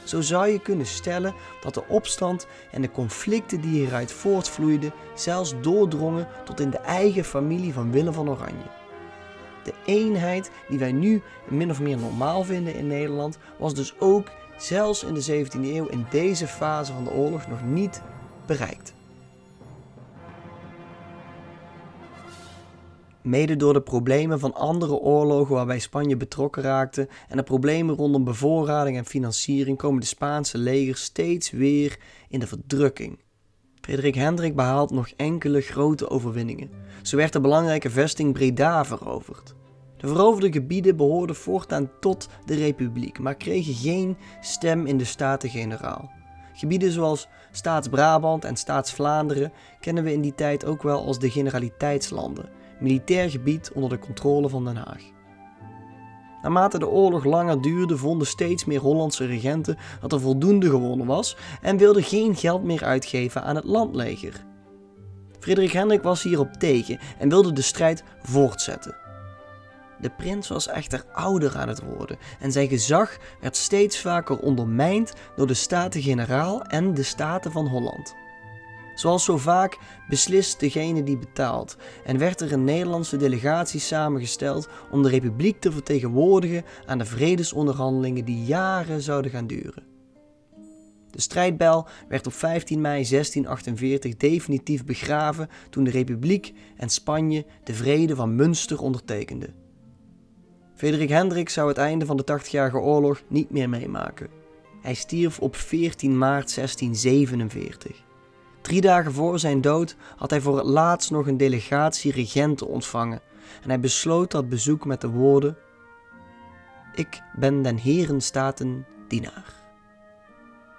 Zo 0.04 0.20
zou 0.20 0.48
je 0.48 0.60
kunnen 0.60 0.86
stellen 0.86 1.34
dat 1.62 1.74
de 1.74 1.84
opstand 1.88 2.46
en 2.70 2.82
de 2.82 2.90
conflicten 2.90 3.60
die 3.60 3.70
hieruit 3.70 4.12
voortvloeiden 4.12 4.92
zelfs 5.14 5.54
doordrongen 5.60 6.28
tot 6.44 6.60
in 6.60 6.70
de 6.70 6.78
eigen 6.78 7.24
familie 7.24 7.72
van 7.72 7.90
Willem 7.90 8.12
van 8.12 8.30
Oranje. 8.30 8.70
De 9.64 9.74
eenheid 9.84 10.50
die 10.68 10.78
wij 10.78 10.92
nu 10.92 11.22
min 11.48 11.70
of 11.70 11.80
meer 11.80 11.98
normaal 11.98 12.44
vinden 12.44 12.74
in 12.74 12.86
Nederland 12.86 13.38
was 13.58 13.74
dus 13.74 13.94
ook 13.98 14.28
zelfs 14.56 15.04
in 15.04 15.14
de 15.14 15.46
17e 15.46 15.60
eeuw 15.60 15.86
in 15.86 16.06
deze 16.10 16.46
fase 16.46 16.92
van 16.92 17.04
de 17.04 17.10
oorlog 17.10 17.48
nog 17.48 17.64
niet 17.64 18.02
bereikt. 18.46 18.94
Mede 23.22 23.56
door 23.56 23.72
de 23.72 23.82
problemen 23.82 24.38
van 24.38 24.54
andere 24.54 24.92
oorlogen 24.92 25.54
waarbij 25.54 25.78
Spanje 25.78 26.16
betrokken 26.16 26.62
raakte 26.62 27.08
en 27.28 27.36
de 27.36 27.42
problemen 27.42 27.94
rondom 27.94 28.24
bevoorrading 28.24 28.96
en 28.96 29.04
financiering 29.04 29.78
komen 29.78 30.00
de 30.00 30.06
Spaanse 30.06 30.58
legers 30.58 31.02
steeds 31.02 31.50
weer 31.50 31.98
in 32.28 32.38
de 32.38 32.46
verdrukking. 32.46 33.18
Frederik 33.80 34.14
Hendrik 34.14 34.56
behaalt 34.56 34.90
nog 34.90 35.08
enkele 35.16 35.60
grote 35.60 36.10
overwinningen. 36.10 36.70
Zo 37.02 37.16
werd 37.16 37.32
de 37.32 37.40
belangrijke 37.40 37.90
vesting 37.90 38.32
Breda 38.32 38.84
veroverd. 38.84 39.54
De 40.04 40.10
veroverde 40.10 40.52
gebieden 40.52 40.96
behoorden 40.96 41.36
voortaan 41.36 41.90
tot 42.00 42.28
de 42.44 42.54
Republiek, 42.54 43.18
maar 43.18 43.34
kregen 43.34 43.74
geen 43.74 44.16
stem 44.40 44.86
in 44.86 44.98
de 44.98 45.04
Staten-Generaal. 45.04 46.10
Gebieden 46.52 46.92
zoals 46.92 47.28
Staats-Brabant 47.52 48.44
en 48.44 48.56
Staats-Vlaanderen 48.56 49.52
kennen 49.80 50.04
we 50.04 50.12
in 50.12 50.20
die 50.20 50.34
tijd 50.34 50.64
ook 50.64 50.82
wel 50.82 51.06
als 51.06 51.18
de 51.18 51.30
Generaliteitslanden, 51.30 52.48
militair 52.80 53.30
gebied 53.30 53.72
onder 53.74 53.90
de 53.90 53.98
controle 53.98 54.48
van 54.48 54.64
Den 54.64 54.76
Haag. 54.76 55.02
Naarmate 56.42 56.78
de 56.78 56.88
oorlog 56.88 57.24
langer 57.24 57.62
duurde, 57.62 57.96
vonden 57.96 58.26
steeds 58.26 58.64
meer 58.64 58.80
Hollandse 58.80 59.26
regenten 59.26 59.78
dat 60.00 60.12
er 60.12 60.20
voldoende 60.20 60.70
gewonnen 60.70 61.06
was 61.06 61.36
en 61.62 61.76
wilden 61.76 62.02
geen 62.02 62.36
geld 62.36 62.64
meer 62.64 62.84
uitgeven 62.84 63.42
aan 63.42 63.56
het 63.56 63.64
landleger. 63.64 64.44
Frederik 65.40 65.72
Hendrik 65.72 66.02
was 66.02 66.22
hierop 66.22 66.52
tegen 66.52 66.98
en 67.18 67.28
wilde 67.28 67.52
de 67.52 67.62
strijd 67.62 68.04
voortzetten. 68.22 69.03
De 70.04 70.10
prins 70.10 70.48
was 70.48 70.68
echter 70.68 71.04
ouder 71.12 71.56
aan 71.56 71.68
het 71.68 71.82
worden 71.82 72.18
en 72.40 72.52
zijn 72.52 72.68
gezag 72.68 73.18
werd 73.40 73.56
steeds 73.56 74.00
vaker 74.00 74.38
ondermijnd 74.38 75.12
door 75.36 75.46
de 75.46 75.54
Staten-Generaal 75.54 76.62
en 76.62 76.94
de 76.94 77.02
Staten 77.02 77.52
van 77.52 77.66
Holland. 77.66 78.14
Zoals 78.94 79.24
zo 79.24 79.36
vaak 79.36 79.78
beslist 80.08 80.60
degene 80.60 81.02
die 81.02 81.18
betaalt 81.18 81.76
en 82.04 82.18
werd 82.18 82.40
er 82.40 82.52
een 82.52 82.64
Nederlandse 82.64 83.16
delegatie 83.16 83.80
samengesteld 83.80 84.68
om 84.90 85.02
de 85.02 85.08
republiek 85.08 85.60
te 85.60 85.72
vertegenwoordigen 85.72 86.64
aan 86.86 86.98
de 86.98 87.04
vredesonderhandelingen 87.04 88.24
die 88.24 88.44
jaren 88.44 89.02
zouden 89.02 89.30
gaan 89.30 89.46
duren. 89.46 89.82
De 91.10 91.20
strijdbel 91.20 91.86
werd 92.08 92.26
op 92.26 92.32
15 92.32 92.80
mei 92.80 93.08
1648 93.08 94.16
definitief 94.16 94.84
begraven 94.84 95.48
toen 95.70 95.84
de 95.84 95.90
Republiek 95.90 96.52
en 96.76 96.88
Spanje 96.88 97.46
de 97.62 97.74
Vrede 97.74 98.16
van 98.16 98.34
Münster 98.34 98.80
ondertekenden. 98.80 99.63
Frederik 100.74 101.08
Hendrik 101.08 101.48
zou 101.48 101.68
het 101.68 101.78
einde 101.78 102.06
van 102.06 102.16
de 102.16 102.40
80-jarige 102.40 102.78
oorlog 102.78 103.22
niet 103.28 103.50
meer 103.50 103.68
meemaken. 103.68 104.28
Hij 104.82 104.94
stierf 104.94 105.38
op 105.38 105.56
14 105.56 106.18
maart 106.18 106.54
1647. 106.54 108.02
Drie 108.60 108.80
dagen 108.80 109.12
voor 109.12 109.38
zijn 109.38 109.60
dood 109.60 109.96
had 110.16 110.30
hij 110.30 110.40
voor 110.40 110.56
het 110.56 110.66
laatst 110.66 111.10
nog 111.10 111.26
een 111.26 111.36
delegatie 111.36 112.12
regenten 112.12 112.66
ontvangen 112.66 113.20
en 113.62 113.68
hij 113.68 113.80
besloot 113.80 114.30
dat 114.30 114.48
bezoek 114.48 114.84
met 114.84 115.00
de 115.00 115.08
woorden: 115.08 115.56
Ik 116.94 117.22
ben 117.36 117.62
den 117.62 117.76
Heren 117.76 118.20
Staten 118.20 118.86
dienaar. 119.08 119.54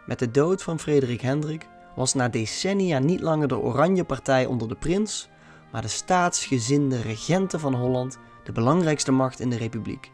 Met 0.05 0.19
de 0.19 0.31
dood 0.31 0.63
van 0.63 0.79
Frederik 0.79 1.21
Hendrik 1.21 1.67
was 1.95 2.13
na 2.13 2.29
decennia 2.29 2.99
niet 2.99 3.21
langer 3.21 3.47
de 3.47 3.57
Oranje 3.57 4.03
Partij 4.03 4.45
onder 4.45 4.67
de 4.67 4.75
prins, 4.75 5.29
maar 5.71 5.81
de 5.81 5.87
staatsgezinde 5.87 7.01
regenten 7.01 7.59
van 7.59 7.73
Holland 7.73 8.17
de 8.45 8.51
belangrijkste 8.51 9.11
macht 9.11 9.39
in 9.39 9.49
de 9.49 9.57
republiek. 9.57 10.11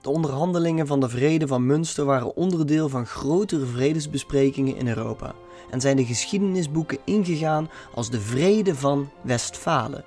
De 0.00 0.10
onderhandelingen 0.10 0.86
van 0.86 1.00
de 1.00 1.08
Vrede 1.08 1.46
van 1.46 1.66
Münster 1.66 2.04
waren 2.04 2.36
onderdeel 2.36 2.88
van 2.88 3.06
grotere 3.06 3.66
vredesbesprekingen 3.66 4.76
in 4.76 4.88
Europa 4.88 5.34
en 5.70 5.80
zijn 5.80 5.96
de 5.96 6.04
geschiedenisboeken 6.04 6.98
ingegaan 7.04 7.70
als 7.94 8.10
de 8.10 8.20
Vrede 8.20 8.74
van 8.74 9.10
Westfalen. 9.20 10.04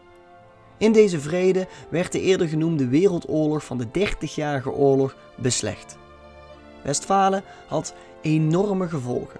In 0.77 0.91
deze 0.91 1.19
vrede 1.19 1.67
werd 1.89 2.11
de 2.11 2.21
eerder 2.21 2.47
genoemde 2.47 2.87
Wereldoorlog 2.87 3.65
van 3.65 3.77
de 3.77 3.91
Dertigjarige 3.91 4.71
Oorlog 4.71 5.15
beslecht. 5.35 5.97
Westfalen 6.83 7.43
had 7.67 7.93
enorme 8.21 8.87
gevolgen. 8.87 9.39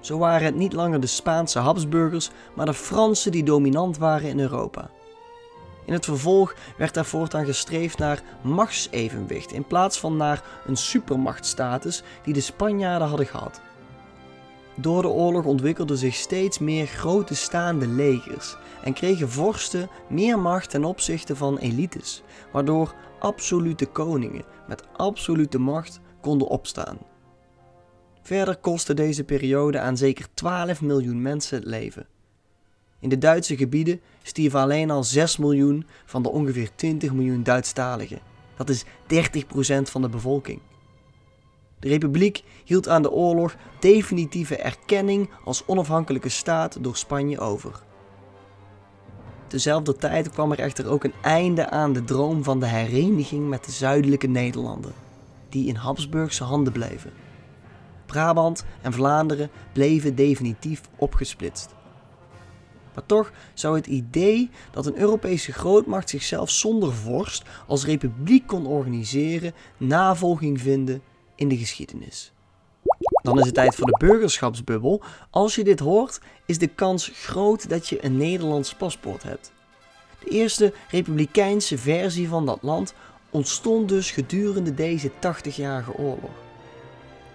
Zo 0.00 0.18
waren 0.18 0.46
het 0.46 0.56
niet 0.56 0.72
langer 0.72 1.00
de 1.00 1.06
Spaanse 1.06 1.58
Habsburgers, 1.58 2.30
maar 2.54 2.66
de 2.66 2.74
Fransen 2.74 3.32
die 3.32 3.44
dominant 3.44 3.98
waren 3.98 4.28
in 4.28 4.40
Europa. 4.40 4.90
In 5.86 5.92
het 5.92 6.04
vervolg 6.04 6.54
werd 6.76 6.96
er 6.96 7.04
voortaan 7.04 7.44
gestreefd 7.44 7.98
naar 7.98 8.22
machtsevenwicht 8.42 9.52
in 9.52 9.66
plaats 9.66 9.98
van 9.98 10.16
naar 10.16 10.42
een 10.66 10.76
supermachtstatus 10.76 12.02
die 12.22 12.34
de 12.34 12.40
Spanjaarden 12.40 13.08
hadden 13.08 13.26
gehad. 13.26 13.60
Door 14.74 15.02
de 15.02 15.08
oorlog 15.08 15.44
ontwikkelden 15.44 15.98
zich 15.98 16.14
steeds 16.14 16.58
meer 16.58 16.86
grote 16.86 17.34
staande 17.34 17.86
legers 17.86 18.56
en 18.82 18.92
kregen 18.92 19.30
vorsten 19.30 19.88
meer 20.08 20.38
macht 20.38 20.70
ten 20.70 20.84
opzichte 20.84 21.36
van 21.36 21.58
elites, 21.58 22.22
waardoor 22.52 22.94
absolute 23.18 23.86
koningen 23.86 24.44
met 24.68 24.82
absolute 24.96 25.58
macht 25.58 26.00
konden 26.20 26.48
opstaan. 26.48 26.98
Verder 28.22 28.56
kostte 28.56 28.94
deze 28.94 29.24
periode 29.24 29.80
aan 29.80 29.96
zeker 29.96 30.26
12 30.34 30.80
miljoen 30.80 31.22
mensen 31.22 31.56
het 31.56 31.66
leven. 31.66 32.06
In 33.00 33.08
de 33.08 33.18
Duitse 33.18 33.56
gebieden 33.56 34.00
stierven 34.22 34.60
alleen 34.60 34.90
al 34.90 35.04
6 35.04 35.36
miljoen 35.36 35.86
van 36.04 36.22
de 36.22 36.30
ongeveer 36.30 36.70
20 36.74 37.12
miljoen 37.12 37.42
Duitsstaligen. 37.42 38.18
Dat 38.56 38.68
is 38.68 38.84
30% 38.84 38.86
van 39.82 40.02
de 40.02 40.08
bevolking. 40.08 40.60
De 41.78 41.88
republiek 41.88 42.42
hield 42.64 42.88
aan 42.88 43.02
de 43.02 43.10
oorlog 43.10 43.56
definitieve 43.78 44.56
erkenning 44.56 45.30
als 45.44 45.62
onafhankelijke 45.66 46.28
staat 46.28 46.82
door 46.82 46.96
Spanje 46.96 47.40
over. 47.40 47.82
Tezelfde 49.46 49.96
tijd 49.96 50.30
kwam 50.30 50.52
er 50.52 50.58
echter 50.58 50.88
ook 50.88 51.04
een 51.04 51.14
einde 51.22 51.70
aan 51.70 51.92
de 51.92 52.04
droom 52.04 52.44
van 52.44 52.60
de 52.60 52.66
hereniging 52.66 53.48
met 53.48 53.64
de 53.64 53.70
zuidelijke 53.70 54.26
Nederlanden, 54.26 54.92
die 55.48 55.66
in 55.66 55.74
Habsburgse 55.74 56.44
handen 56.44 56.72
bleven. 56.72 57.12
Brabant 58.06 58.64
en 58.82 58.92
Vlaanderen 58.92 59.50
bleven 59.72 60.14
definitief 60.14 60.80
opgesplitst. 60.96 61.75
Maar 62.96 63.06
toch 63.06 63.32
zou 63.54 63.76
het 63.76 63.86
idee 63.86 64.50
dat 64.70 64.86
een 64.86 64.98
Europese 64.98 65.52
grootmacht 65.52 66.10
zichzelf 66.10 66.50
zonder 66.50 66.92
vorst 66.92 67.42
als 67.66 67.84
republiek 67.84 68.46
kon 68.46 68.66
organiseren 68.66 69.54
navolging 69.76 70.60
vinden 70.60 71.02
in 71.34 71.48
de 71.48 71.56
geschiedenis. 71.56 72.32
Dan 73.22 73.38
is 73.38 73.44
het 73.44 73.54
tijd 73.54 73.74
voor 73.74 73.86
de 73.86 74.06
burgerschapsbubbel. 74.06 75.02
Als 75.30 75.54
je 75.54 75.64
dit 75.64 75.78
hoort, 75.78 76.20
is 76.46 76.58
de 76.58 76.66
kans 76.66 77.10
groot 77.14 77.68
dat 77.68 77.88
je 77.88 78.04
een 78.04 78.16
Nederlands 78.16 78.74
paspoort 78.74 79.22
hebt. 79.22 79.52
De 80.24 80.30
eerste 80.30 80.72
republikeinse 80.90 81.78
versie 81.78 82.28
van 82.28 82.46
dat 82.46 82.58
land 82.62 82.94
ontstond 83.30 83.88
dus 83.88 84.10
gedurende 84.10 84.74
deze 84.74 85.10
80-jarige 85.10 85.94
oorlog. 85.94 86.45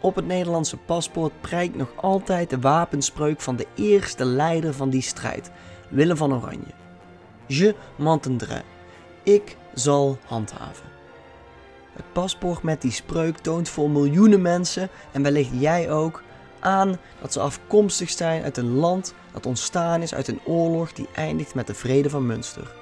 Op 0.01 0.15
het 0.15 0.25
Nederlandse 0.25 0.77
paspoort 0.77 1.41
prijkt 1.41 1.75
nog 1.75 1.89
altijd 1.95 2.49
de 2.49 2.59
wapenspreuk 2.59 3.41
van 3.41 3.55
de 3.55 3.67
eerste 3.75 4.25
leider 4.25 4.73
van 4.73 4.89
die 4.89 5.01
strijd, 5.01 5.51
Willem 5.89 6.17
van 6.17 6.33
Oranje. 6.33 6.73
Je 7.47 7.75
m'entendrai. 7.95 8.61
Ik 9.23 9.57
zal 9.73 10.17
handhaven. 10.25 10.85
Het 11.93 12.05
paspoort 12.11 12.63
met 12.63 12.81
die 12.81 12.91
spreuk 12.91 13.37
toont 13.37 13.69
voor 13.69 13.89
miljoenen 13.89 14.41
mensen, 14.41 14.89
en 15.11 15.23
wellicht 15.23 15.51
jij 15.53 15.91
ook, 15.91 16.23
aan 16.59 16.97
dat 17.21 17.33
ze 17.33 17.39
afkomstig 17.39 18.09
zijn 18.09 18.43
uit 18.43 18.57
een 18.57 18.73
land 18.73 19.13
dat 19.33 19.45
ontstaan 19.45 20.01
is 20.01 20.13
uit 20.13 20.27
een 20.27 20.39
oorlog 20.45 20.93
die 20.93 21.07
eindigt 21.15 21.55
met 21.55 21.67
de 21.67 21.73
Vrede 21.73 22.09
van 22.09 22.25
Münster. 22.25 22.73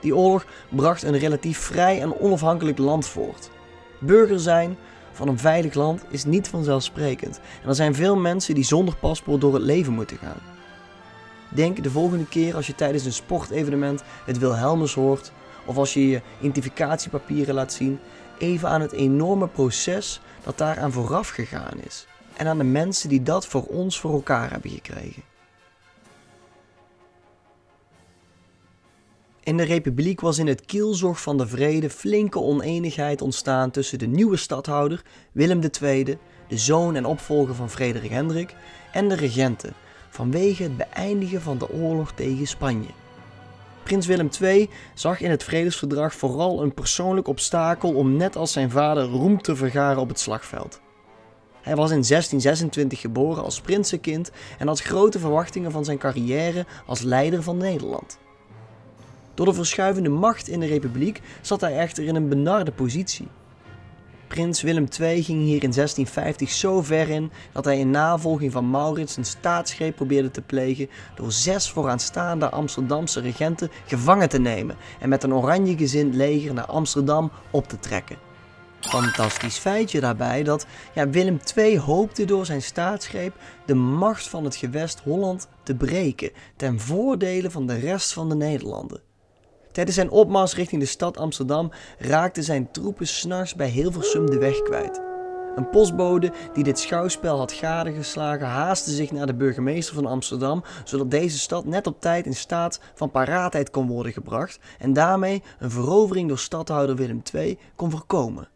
Die 0.00 0.16
oorlog 0.16 0.46
bracht 0.68 1.02
een 1.02 1.18
relatief 1.18 1.58
vrij 1.58 2.00
en 2.00 2.20
onafhankelijk 2.20 2.78
land 2.78 3.06
voort. 3.06 3.50
Burger 4.00 4.40
zijn 4.40 4.76
van 5.14 5.28
een 5.28 5.38
veilig 5.38 5.74
land 5.74 6.04
is 6.08 6.24
niet 6.24 6.48
vanzelfsprekend. 6.48 7.40
En 7.62 7.68
er 7.68 7.74
zijn 7.74 7.94
veel 7.94 8.16
mensen 8.16 8.54
die 8.54 8.64
zonder 8.64 8.96
paspoort 8.96 9.40
door 9.40 9.54
het 9.54 9.62
leven 9.62 9.92
moeten 9.92 10.16
gaan. 10.16 10.40
Denk 11.48 11.82
de 11.82 11.90
volgende 11.90 12.26
keer 12.26 12.54
als 12.54 12.66
je 12.66 12.74
tijdens 12.74 13.04
een 13.04 13.12
sportevenement 13.12 14.02
het 14.24 14.38
Wilhelmus 14.38 14.94
hoort, 14.94 15.32
of 15.64 15.76
als 15.76 15.94
je 15.94 16.08
je 16.08 16.20
identificatiepapieren 16.38 17.54
laat 17.54 17.72
zien, 17.72 17.98
even 18.38 18.68
aan 18.68 18.80
het 18.80 18.92
enorme 18.92 19.48
proces 19.48 20.20
dat 20.44 20.58
daaraan 20.58 20.92
vooraf 20.92 21.28
gegaan 21.28 21.80
is. 21.80 22.06
En 22.36 22.46
aan 22.46 22.58
de 22.58 22.64
mensen 22.64 23.08
die 23.08 23.22
dat 23.22 23.46
voor 23.46 23.62
ons 23.62 24.00
voor 24.00 24.12
elkaar 24.12 24.50
hebben 24.50 24.70
gekregen. 24.70 25.33
In 29.44 29.56
de 29.56 29.62
Republiek 29.62 30.20
was 30.20 30.38
in 30.38 30.46
het 30.46 30.64
kielzog 30.64 31.20
van 31.20 31.36
de 31.36 31.46
vrede 31.46 31.90
flinke 31.90 32.40
oneenigheid 32.40 33.22
ontstaan 33.22 33.70
tussen 33.70 33.98
de 33.98 34.06
nieuwe 34.06 34.36
stadhouder 34.36 35.02
Willem 35.32 35.60
II, 35.80 36.04
de 36.04 36.18
zoon 36.48 36.94
en 36.94 37.04
opvolger 37.04 37.54
van 37.54 37.70
Frederik 37.70 38.10
Hendrik, 38.10 38.54
en 38.92 39.08
de 39.08 39.14
regenten, 39.14 39.72
vanwege 40.10 40.62
het 40.62 40.76
beëindigen 40.76 41.40
van 41.40 41.58
de 41.58 41.70
oorlog 41.70 42.12
tegen 42.12 42.46
Spanje. 42.46 42.88
Prins 43.82 44.06
Willem 44.06 44.28
II 44.40 44.70
zag 44.94 45.20
in 45.20 45.30
het 45.30 45.44
vredesverdrag 45.44 46.14
vooral 46.14 46.62
een 46.62 46.74
persoonlijk 46.74 47.28
obstakel 47.28 47.94
om 47.94 48.16
net 48.16 48.36
als 48.36 48.52
zijn 48.52 48.70
vader 48.70 49.04
roem 49.04 49.42
te 49.42 49.56
vergaren 49.56 50.00
op 50.00 50.08
het 50.08 50.20
slagveld. 50.20 50.80
Hij 51.62 51.76
was 51.76 51.90
in 51.90 52.02
1626 52.02 53.00
geboren 53.00 53.44
als 53.44 53.60
prinsenkind 53.60 54.30
en 54.58 54.66
had 54.66 54.80
grote 54.80 55.18
verwachtingen 55.18 55.70
van 55.70 55.84
zijn 55.84 55.98
carrière 55.98 56.66
als 56.86 57.00
leider 57.00 57.42
van 57.42 57.56
Nederland. 57.56 58.18
Door 59.34 59.46
de 59.46 59.54
verschuivende 59.54 60.08
macht 60.08 60.48
in 60.48 60.60
de 60.60 60.66
republiek 60.66 61.20
zat 61.40 61.60
hij 61.60 61.78
echter 61.78 62.04
in 62.04 62.14
een 62.14 62.28
benarde 62.28 62.72
positie. 62.72 63.28
Prins 64.34 64.62
Willem 64.62 64.86
II 65.00 65.22
ging 65.22 65.40
hier 65.40 65.62
in 65.62 65.72
1650 65.72 66.50
zo 66.50 66.82
ver 66.82 67.08
in 67.08 67.30
dat 67.52 67.64
hij 67.64 67.78
in 67.78 67.90
navolging 67.90 68.52
van 68.52 68.70
Maurits 68.70 69.16
een 69.16 69.24
staatsgreep 69.24 69.96
probeerde 69.96 70.30
te 70.30 70.42
plegen 70.42 70.88
door 71.14 71.32
zes 71.32 71.70
vooraanstaande 71.70 72.48
Amsterdamse 72.48 73.20
regenten 73.20 73.70
gevangen 73.86 74.28
te 74.28 74.38
nemen 74.38 74.76
en 75.00 75.08
met 75.08 75.22
een 75.22 75.34
oranje 75.34 75.76
gezind 75.76 76.14
leger 76.14 76.54
naar 76.54 76.66
Amsterdam 76.66 77.30
op 77.50 77.68
te 77.68 77.78
trekken. 77.78 78.16
Fantastisch 78.80 79.58
feitje 79.58 80.00
daarbij 80.00 80.42
dat 80.42 80.66
ja, 80.94 81.08
Willem 81.08 81.38
II 81.56 81.78
hoopte 81.78 82.24
door 82.24 82.46
zijn 82.46 82.62
staatsgreep 82.62 83.34
de 83.66 83.74
macht 83.74 84.28
van 84.28 84.44
het 84.44 84.56
gewest 84.56 85.00
Holland 85.00 85.48
te 85.62 85.74
breken 85.74 86.30
ten 86.56 86.80
voordele 86.80 87.50
van 87.50 87.66
de 87.66 87.78
rest 87.78 88.12
van 88.12 88.28
de 88.28 88.34
Nederlanden. 88.34 89.03
Tijdens 89.74 89.96
zijn 89.96 90.10
opmars 90.10 90.54
richting 90.54 90.80
de 90.80 90.86
stad 90.86 91.16
Amsterdam 91.16 91.70
raakten 91.98 92.42
zijn 92.42 92.70
troepen 92.70 93.06
s'nachts 93.06 93.54
bij 93.54 93.68
Hilversum 93.68 94.30
de 94.30 94.38
weg 94.38 94.62
kwijt. 94.62 95.02
Een 95.54 95.70
postbode 95.70 96.32
die 96.52 96.64
dit 96.64 96.78
schouwspel 96.78 97.38
had 97.38 97.52
gadegeslagen 97.52 98.46
haastte 98.46 98.90
zich 98.90 99.10
naar 99.10 99.26
de 99.26 99.34
burgemeester 99.34 99.94
van 99.94 100.06
Amsterdam, 100.06 100.64
zodat 100.84 101.10
deze 101.10 101.38
stad 101.38 101.64
net 101.64 101.86
op 101.86 102.00
tijd 102.00 102.26
in 102.26 102.34
staat 102.34 102.80
van 102.94 103.10
paraatheid 103.10 103.70
kon 103.70 103.86
worden 103.86 104.12
gebracht 104.12 104.58
en 104.78 104.92
daarmee 104.92 105.42
een 105.58 105.70
verovering 105.70 106.28
door 106.28 106.38
stadhouder 106.38 106.96
Willem 106.96 107.22
II 107.32 107.58
kon 107.76 107.90
voorkomen. 107.90 108.48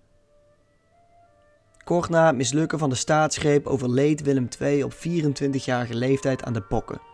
Kort 1.85 2.09
na 2.09 2.27
het 2.27 2.37
mislukken 2.37 2.79
van 2.79 2.91
de 2.91 2.97
staatsgreep 2.97 3.67
overleed 3.67 4.23
Willem 4.23 4.49
II 4.61 4.83
op 4.83 4.93
24-jarige 4.95 5.95
leeftijd 5.95 6.45
aan 6.45 6.53
de 6.53 6.63
pokken. 6.63 7.08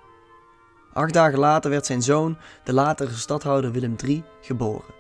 Acht 0.95 1.13
dagen 1.13 1.39
later 1.39 1.71
werd 1.71 1.87
zijn 1.87 2.03
zoon, 2.03 2.37
de 2.65 2.73
latere 2.73 3.11
stadhouder 3.11 3.73
Willem 3.73 3.97
III, 4.05 4.25
geboren. 4.41 4.95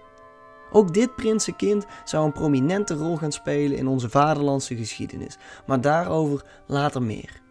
Ook 0.72 0.94
dit 0.94 1.14
prinsenkind 1.14 1.86
zou 2.04 2.24
een 2.24 2.32
prominente 2.32 2.94
rol 2.94 3.16
gaan 3.16 3.32
spelen 3.32 3.76
in 3.76 3.86
onze 3.86 4.10
vaderlandse 4.10 4.76
geschiedenis, 4.76 5.38
maar 5.66 5.80
daarover 5.80 6.44
later 6.66 7.02
meer. 7.02 7.42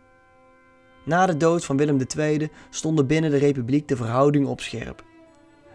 Na 1.06 1.26
de 1.26 1.38
dood 1.38 1.66
van 1.66 1.78
Willem 1.78 2.00
II 2.18 2.50
stonden 2.70 3.08
binnen 3.08 3.32
de 3.32 3.38
republiek 3.38 3.88
de 3.88 3.96
verhoudingen 3.96 4.50
op 4.50 4.62
scherp. 4.62 5.04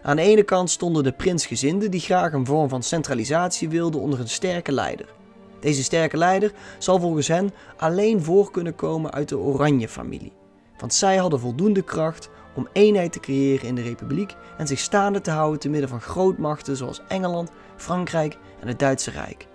Aan 0.03 0.15
de 0.15 0.21
ene 0.21 0.43
kant 0.43 0.69
stonden 0.69 1.03
de 1.03 1.11
prinsgezinden 1.11 1.91
die 1.91 1.99
graag 1.99 2.33
een 2.33 2.45
vorm 2.45 2.69
van 2.69 2.83
centralisatie 2.83 3.69
wilden 3.69 4.01
onder 4.01 4.19
een 4.19 4.29
sterke 4.29 4.71
leider. 4.71 5.13
Deze 5.59 5.83
sterke 5.83 6.17
leider 6.17 6.51
zal 6.77 6.99
volgens 6.99 7.27
hen 7.27 7.51
alleen 7.77 8.23
voor 8.23 8.51
kunnen 8.51 8.75
komen 8.75 9.11
uit 9.11 9.29
de 9.29 9.37
Oranje-familie, 9.37 10.33
want 10.77 10.93
zij 10.93 11.17
hadden 11.17 11.39
voldoende 11.39 11.81
kracht 11.81 12.29
om 12.59 12.67
eenheid 12.73 13.11
te 13.11 13.19
creëren 13.19 13.67
in 13.67 13.75
de 13.75 13.81
republiek 13.81 14.35
en 14.57 14.67
zich 14.67 14.79
staande 14.79 15.21
te 15.21 15.31
houden 15.31 15.59
te 15.59 15.69
midden 15.69 15.89
van 15.89 16.01
grootmachten 16.01 16.75
zoals 16.75 17.01
Engeland, 17.07 17.51
Frankrijk 17.75 18.37
en 18.59 18.67
het 18.67 18.79
Duitse 18.79 19.11
Rijk. 19.11 19.47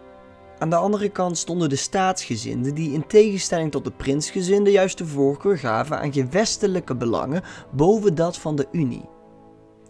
Aan 0.58 0.70
de 0.70 0.76
andere 0.76 1.08
kant 1.08 1.38
stonden 1.38 1.68
de 1.68 1.76
staatsgezinden 1.76 2.74
die 2.74 2.92
in 2.92 3.06
tegenstelling 3.06 3.70
tot 3.70 3.84
de 3.84 3.90
prinsgezinden 3.90 4.72
juist 4.72 4.98
de 4.98 5.06
voorkeur 5.06 5.58
gaven 5.58 6.00
aan 6.00 6.12
gewestelijke 6.12 6.96
belangen 6.96 7.42
boven 7.72 8.14
dat 8.14 8.38
van 8.38 8.56
de 8.56 8.66
Unie. 8.72 9.08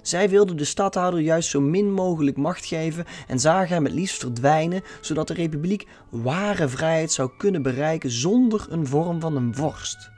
Zij 0.03 0.29
wilden 0.29 0.57
de 0.57 0.65
stadhouder 0.65 1.21
juist 1.21 1.51
zo 1.51 1.61
min 1.61 1.93
mogelijk 1.93 2.37
macht 2.37 2.65
geven 2.65 3.05
en 3.27 3.41
zagen 3.41 3.75
hem 3.75 3.85
het 3.85 3.95
liefst 3.95 4.21
verdwijnen, 4.21 4.83
zodat 5.01 5.29
de 5.29 5.35
republiek 5.35 5.87
ware 6.11 6.69
vrijheid 6.69 7.13
zou 7.13 7.31
kunnen 7.37 7.63
bereiken 7.63 8.11
zonder 8.11 8.67
een 8.69 8.87
vorm 8.87 9.21
van 9.21 9.37
een 9.37 9.55
vorst. 9.55 10.13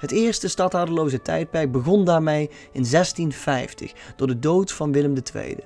Het 0.00 0.10
eerste 0.10 0.48
stadhouderloze 0.48 1.22
tijdperk 1.22 1.72
begon 1.72 2.04
daarmee 2.04 2.50
in 2.72 2.86
1650 2.90 3.92
door 4.16 4.26
de 4.26 4.38
dood 4.38 4.72
van 4.72 4.92
Willem 4.92 5.14
II. 5.34 5.56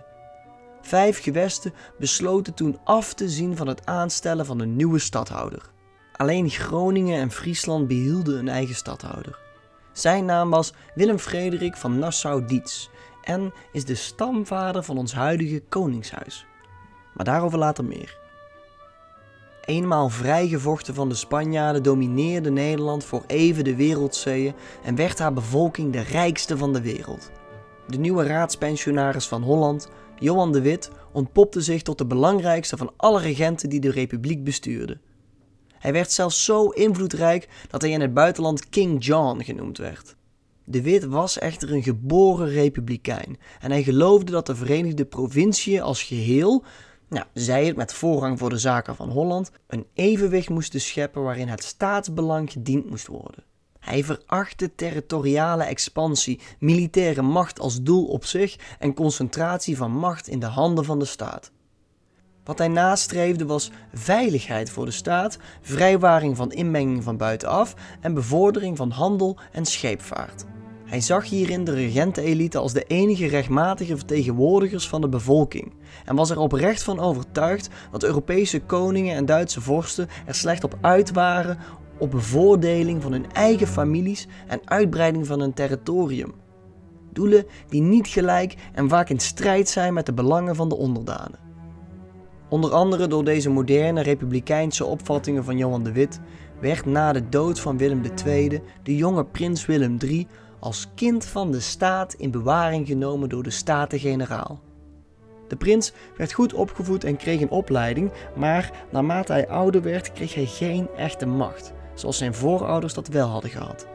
Vijf 0.83 1.23
gewesten 1.23 1.73
besloten 1.99 2.55
toen 2.55 2.79
af 2.85 3.15
te 3.15 3.29
zien 3.29 3.57
van 3.57 3.67
het 3.67 3.87
aanstellen 3.87 4.47
van 4.47 4.61
een 4.61 4.77
nieuwe 4.77 4.99
stadhouder. 4.99 5.71
Alleen 6.13 6.51
Groningen 6.51 7.21
en 7.21 7.31
Friesland 7.31 7.89
behielden 7.89 8.39
een 8.39 8.49
eigen 8.49 8.75
stadhouder. 8.75 9.39
Zijn 9.93 10.25
naam 10.25 10.51
was 10.51 10.73
Willem 10.95 11.19
Frederik 11.19 11.77
van 11.77 11.99
Nassau-Dietz 11.99 12.89
en 13.23 13.53
is 13.73 13.85
de 13.85 13.95
stamvader 13.95 14.83
van 14.83 14.99
ons 14.99 15.15
huidige 15.15 15.63
koningshuis. 15.69 16.47
Maar 17.15 17.25
daarover 17.25 17.59
later 17.59 17.85
meer. 17.85 18.24
Eenmaal 19.65 20.09
vrijgevochten 20.09 20.95
van 20.95 21.09
de 21.09 21.15
Spanjaarden 21.15 21.83
domineerde 21.83 22.51
Nederland 22.51 23.05
voor 23.05 23.23
even 23.27 23.65
de 23.65 23.77
wereldzeeën 23.77 24.55
en 24.83 24.95
werd 24.95 25.19
haar 25.19 25.33
bevolking 25.33 25.93
de 25.93 26.01
rijkste 26.01 26.57
van 26.57 26.73
de 26.73 26.81
wereld. 26.81 27.31
De 27.87 27.99
nieuwe 27.99 28.25
raadspensionaris 28.25 29.27
van 29.27 29.43
Holland, 29.43 29.89
Johan 30.19 30.53
de 30.53 30.61
Wit, 30.61 30.91
ontpopte 31.13 31.61
zich 31.61 31.83
tot 31.83 31.99
de 31.99 32.07
belangrijkste 32.07 32.77
van 32.77 32.93
alle 32.97 33.21
regenten 33.21 33.69
die 33.69 33.81
de 33.81 33.91
republiek 33.91 34.45
bestuurden. 34.45 35.01
Hij 35.79 35.93
werd 35.93 36.13
zelfs 36.13 36.45
zo 36.45 36.69
invloedrijk 36.69 37.49
dat 37.71 37.83
hij 37.83 37.91
in 37.91 38.01
het 38.01 38.15
buitenland 38.15 38.69
King 38.69 39.05
John 39.05 39.43
genoemd 39.43 39.79
werd. 39.79 40.17
De 40.65 40.83
Wit 40.83 41.05
was 41.05 41.39
echter 41.39 41.73
een 41.73 41.83
geboren 41.83 42.49
republikein 42.49 43.39
en 43.61 43.71
hij 43.71 43.83
geloofde 43.83 44.33
dat 44.33 44.47
de 44.47 44.55
Verenigde 44.55 45.05
Provinciën 45.05 45.83
als 45.83 46.03
geheel 46.03 46.65
nou, 47.15 47.27
zij 47.33 47.67
het 47.67 47.77
met 47.77 47.93
voorrang 47.93 48.39
voor 48.39 48.51
de 48.51 48.59
zaken 48.59 48.97
van 48.97 49.11
Holland, 49.11 49.51
een 49.67 49.87
evenwicht 49.95 50.49
moesten 50.49 50.81
scheppen 50.81 51.23
waarin 51.23 51.49
het 51.49 51.65
staatsbelang 51.65 52.53
gediend 52.53 52.91
moest 52.91 53.07
worden. 53.07 53.45
Hij 53.81 54.05
verachtte 54.05 54.75
territoriale 54.75 55.65
expansie, 55.65 56.41
militaire 56.59 57.23
macht 57.23 57.61
als 57.61 57.83
doel 57.83 58.07
op 58.07 58.25
zich 58.25 58.57
en 58.79 58.95
concentratie 58.95 59.77
van 59.77 59.91
macht 59.91 60.29
in 60.29 60.39
de 60.39 60.47
handen 60.47 60.85
van 60.85 60.99
de 60.99 61.05
staat. 61.05 61.53
Wat 62.45 62.59
hij 62.59 62.69
nastreefde 62.69 63.47
was 63.47 63.71
veiligheid 63.93 64.71
voor 64.71 64.85
de 64.85 64.91
staat, 64.91 65.39
vrijwaring 65.61 66.37
van 66.37 66.53
inmenging 66.53 67.03
van 67.03 67.17
buitenaf 67.17 67.75
en 68.01 68.15
bevordering 68.15 68.77
van 68.77 68.91
handel 68.91 69.39
en 69.53 69.65
scheepvaart. 69.65 70.45
Hij 70.95 71.03
zag 71.03 71.29
hierin 71.29 71.65
de 71.65 71.75
regentenelite 71.75 72.59
als 72.59 72.73
de 72.73 72.85
enige 72.85 73.27
rechtmatige 73.27 73.97
vertegenwoordigers 73.97 74.89
van 74.89 75.01
de 75.01 75.09
bevolking 75.09 75.73
en 76.05 76.17
was 76.17 76.31
er 76.31 76.39
oprecht 76.39 76.83
van 76.83 77.01
overtuigd 77.01 77.69
dat 77.91 78.03
Europese 78.03 78.61
koningen 78.61 79.17
en 79.17 79.27
Duitse 79.27 79.61
vorsten 79.61 80.09
er 80.27 80.35
slecht 80.35 80.65
op 80.65 80.79
uit 80.81 81.13
waren 81.13 81.59
op 81.99 82.11
bevoordeling 82.11 83.03
van 83.03 83.13
hun 83.13 83.33
eigen 83.33 83.67
families 83.67 84.27
en 84.47 84.61
uitbreiding 84.65 85.27
van 85.27 85.41
hun 85.41 85.53
territorium. 85.53 86.33
Doelen 87.13 87.47
die 87.69 87.83
niet 87.83 88.09
gelijk 88.09 88.55
en 88.73 88.89
vaak 88.89 89.09
in 89.09 89.21
strijd 89.21 89.69
zijn 89.69 89.95
met 89.95 90.07
de 90.07 90.13
belangen 90.13 90.57
van 90.57 90.69
de 90.69 90.77
onderdanen. 90.77 91.39
Onder 92.49 92.73
andere 92.73 93.07
door 93.07 93.25
deze 93.25 93.51
moderne 93.51 94.03
republikeinse 94.03 94.85
opvattingen 94.85 95.45
van 95.45 95.57
Johan 95.57 95.85
de 95.85 95.93
Wit 95.93 96.21
werd 96.61 96.87
na 96.87 97.13
de 97.13 97.29
dood 97.29 97.61
van 97.61 97.79
Willem 97.79 98.03
II 98.27 98.61
de 98.83 98.97
jonge 98.97 99.25
prins 99.25 99.67
Willem 99.67 99.97
III 100.01 100.27
als 100.65 100.87
kind 100.95 101.25
van 101.25 101.51
de 101.51 101.61
staat 101.61 102.15
in 102.15 102.31
bewaring 102.31 102.87
genomen 102.87 103.29
door 103.29 103.43
de 103.43 103.51
Staten-Generaal. 103.51 104.61
De 105.49 105.57
prins 105.57 105.93
werd 106.17 106.33
goed 106.33 106.55
opgevoed 106.55 107.05
en 107.05 107.17
kreeg 107.17 107.41
een 107.41 107.51
opleiding, 107.51 108.13
maar 108.37 108.71
naarmate 108.91 109.33
hij 109.33 109.49
ouder 109.49 109.83
werd, 109.83 110.13
kreeg 110.13 110.35
hij 110.35 110.47
geen 110.47 110.89
echte 110.97 111.27
macht, 111.27 111.73
zoals 111.95 112.19
zijn 112.19 112.35
voorouders 112.35 112.95
dat 112.95 113.09
wel 113.09 113.29
hadden 113.29 113.51
gehad. 113.51 113.87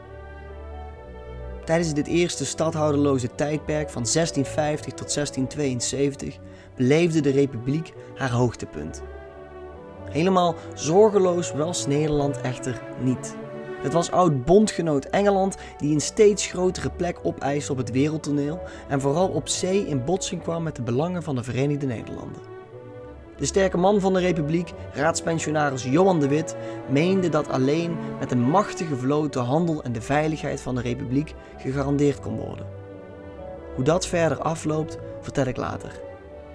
Tijdens 1.66 1.94
dit 1.94 2.08
eerste 2.08 2.46
stadhouderloze 2.46 3.36
tijdperk 3.36 3.90
van 3.90 4.06
1650 4.14 4.94
tot 4.94 5.14
1672 5.14 6.38
beleefde 6.76 7.22
de 7.22 7.32
republiek 7.32 7.94
haar 8.16 8.32
hoogtepunt. 8.32 9.02
Helemaal 10.10 10.56
zorgeloos 10.74 11.52
was 11.52 11.88
Nederland 11.88 12.42
echter 12.42 12.82
niet. 13.00 13.36
Het 13.82 13.94
was 13.94 14.12
oud-bondgenoot 14.12 15.06
Engeland 15.06 15.58
die 15.78 15.94
een 15.94 16.02
steeds 16.02 16.46
grotere 16.46 16.90
plek 16.90 17.20
opeiste 17.24 17.72
op 17.72 17.78
het 17.78 17.92
wereldtoneel 17.92 18.60
en 18.88 19.02
vooral 19.02 19.28
op 19.28 19.48
zee 19.48 19.88
in 19.88 20.06
botsing 20.06 20.42
kwam 20.42 20.64
met 20.64 20.76
de 20.76 20.82
belangen 20.82 21.24
van 21.24 21.36
de 21.36 21.44
Verenigde 21.44 21.86
Nederlanden. 21.86 22.42
De 23.38 23.46
sterke 23.46 23.78
man 23.78 24.00
van 24.00 24.14
de 24.14 24.20
Republiek, 24.20 24.74
raadspensionaris 24.94 25.84
Johan 25.84 26.20
de 26.20 26.28
Wit, 26.28 26.56
meende 26.90 27.30
dat 27.30 27.50
alleen 27.50 27.98
met 28.20 28.32
een 28.32 28.42
machtige 28.42 28.96
vloot 28.96 29.34
de 29.34 29.40
handel 29.40 29.84
en 29.84 29.92
de 29.92 30.02
veiligheid 30.02 30.62
van 30.62 30.76
de 30.76 30.82
Republiek 30.82 31.34
gegarandeerd 31.58 32.20
kon 32.20 32.36
worden. 32.36 32.66
Hoe 33.76 33.84
dat 33.84 34.08
verder 34.08 34.38
afloopt, 34.42 34.98
vertel 35.22 35.46
ik 35.46 35.58
later. 35.58 35.92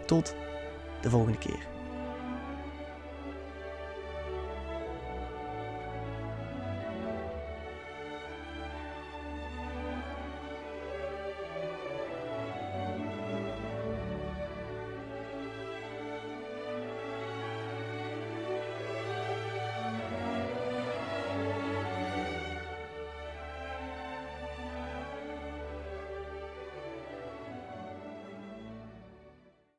Tot 0.07 0.35
de 1.01 1.11
volgende 1.11 1.39
keer. 1.39 1.74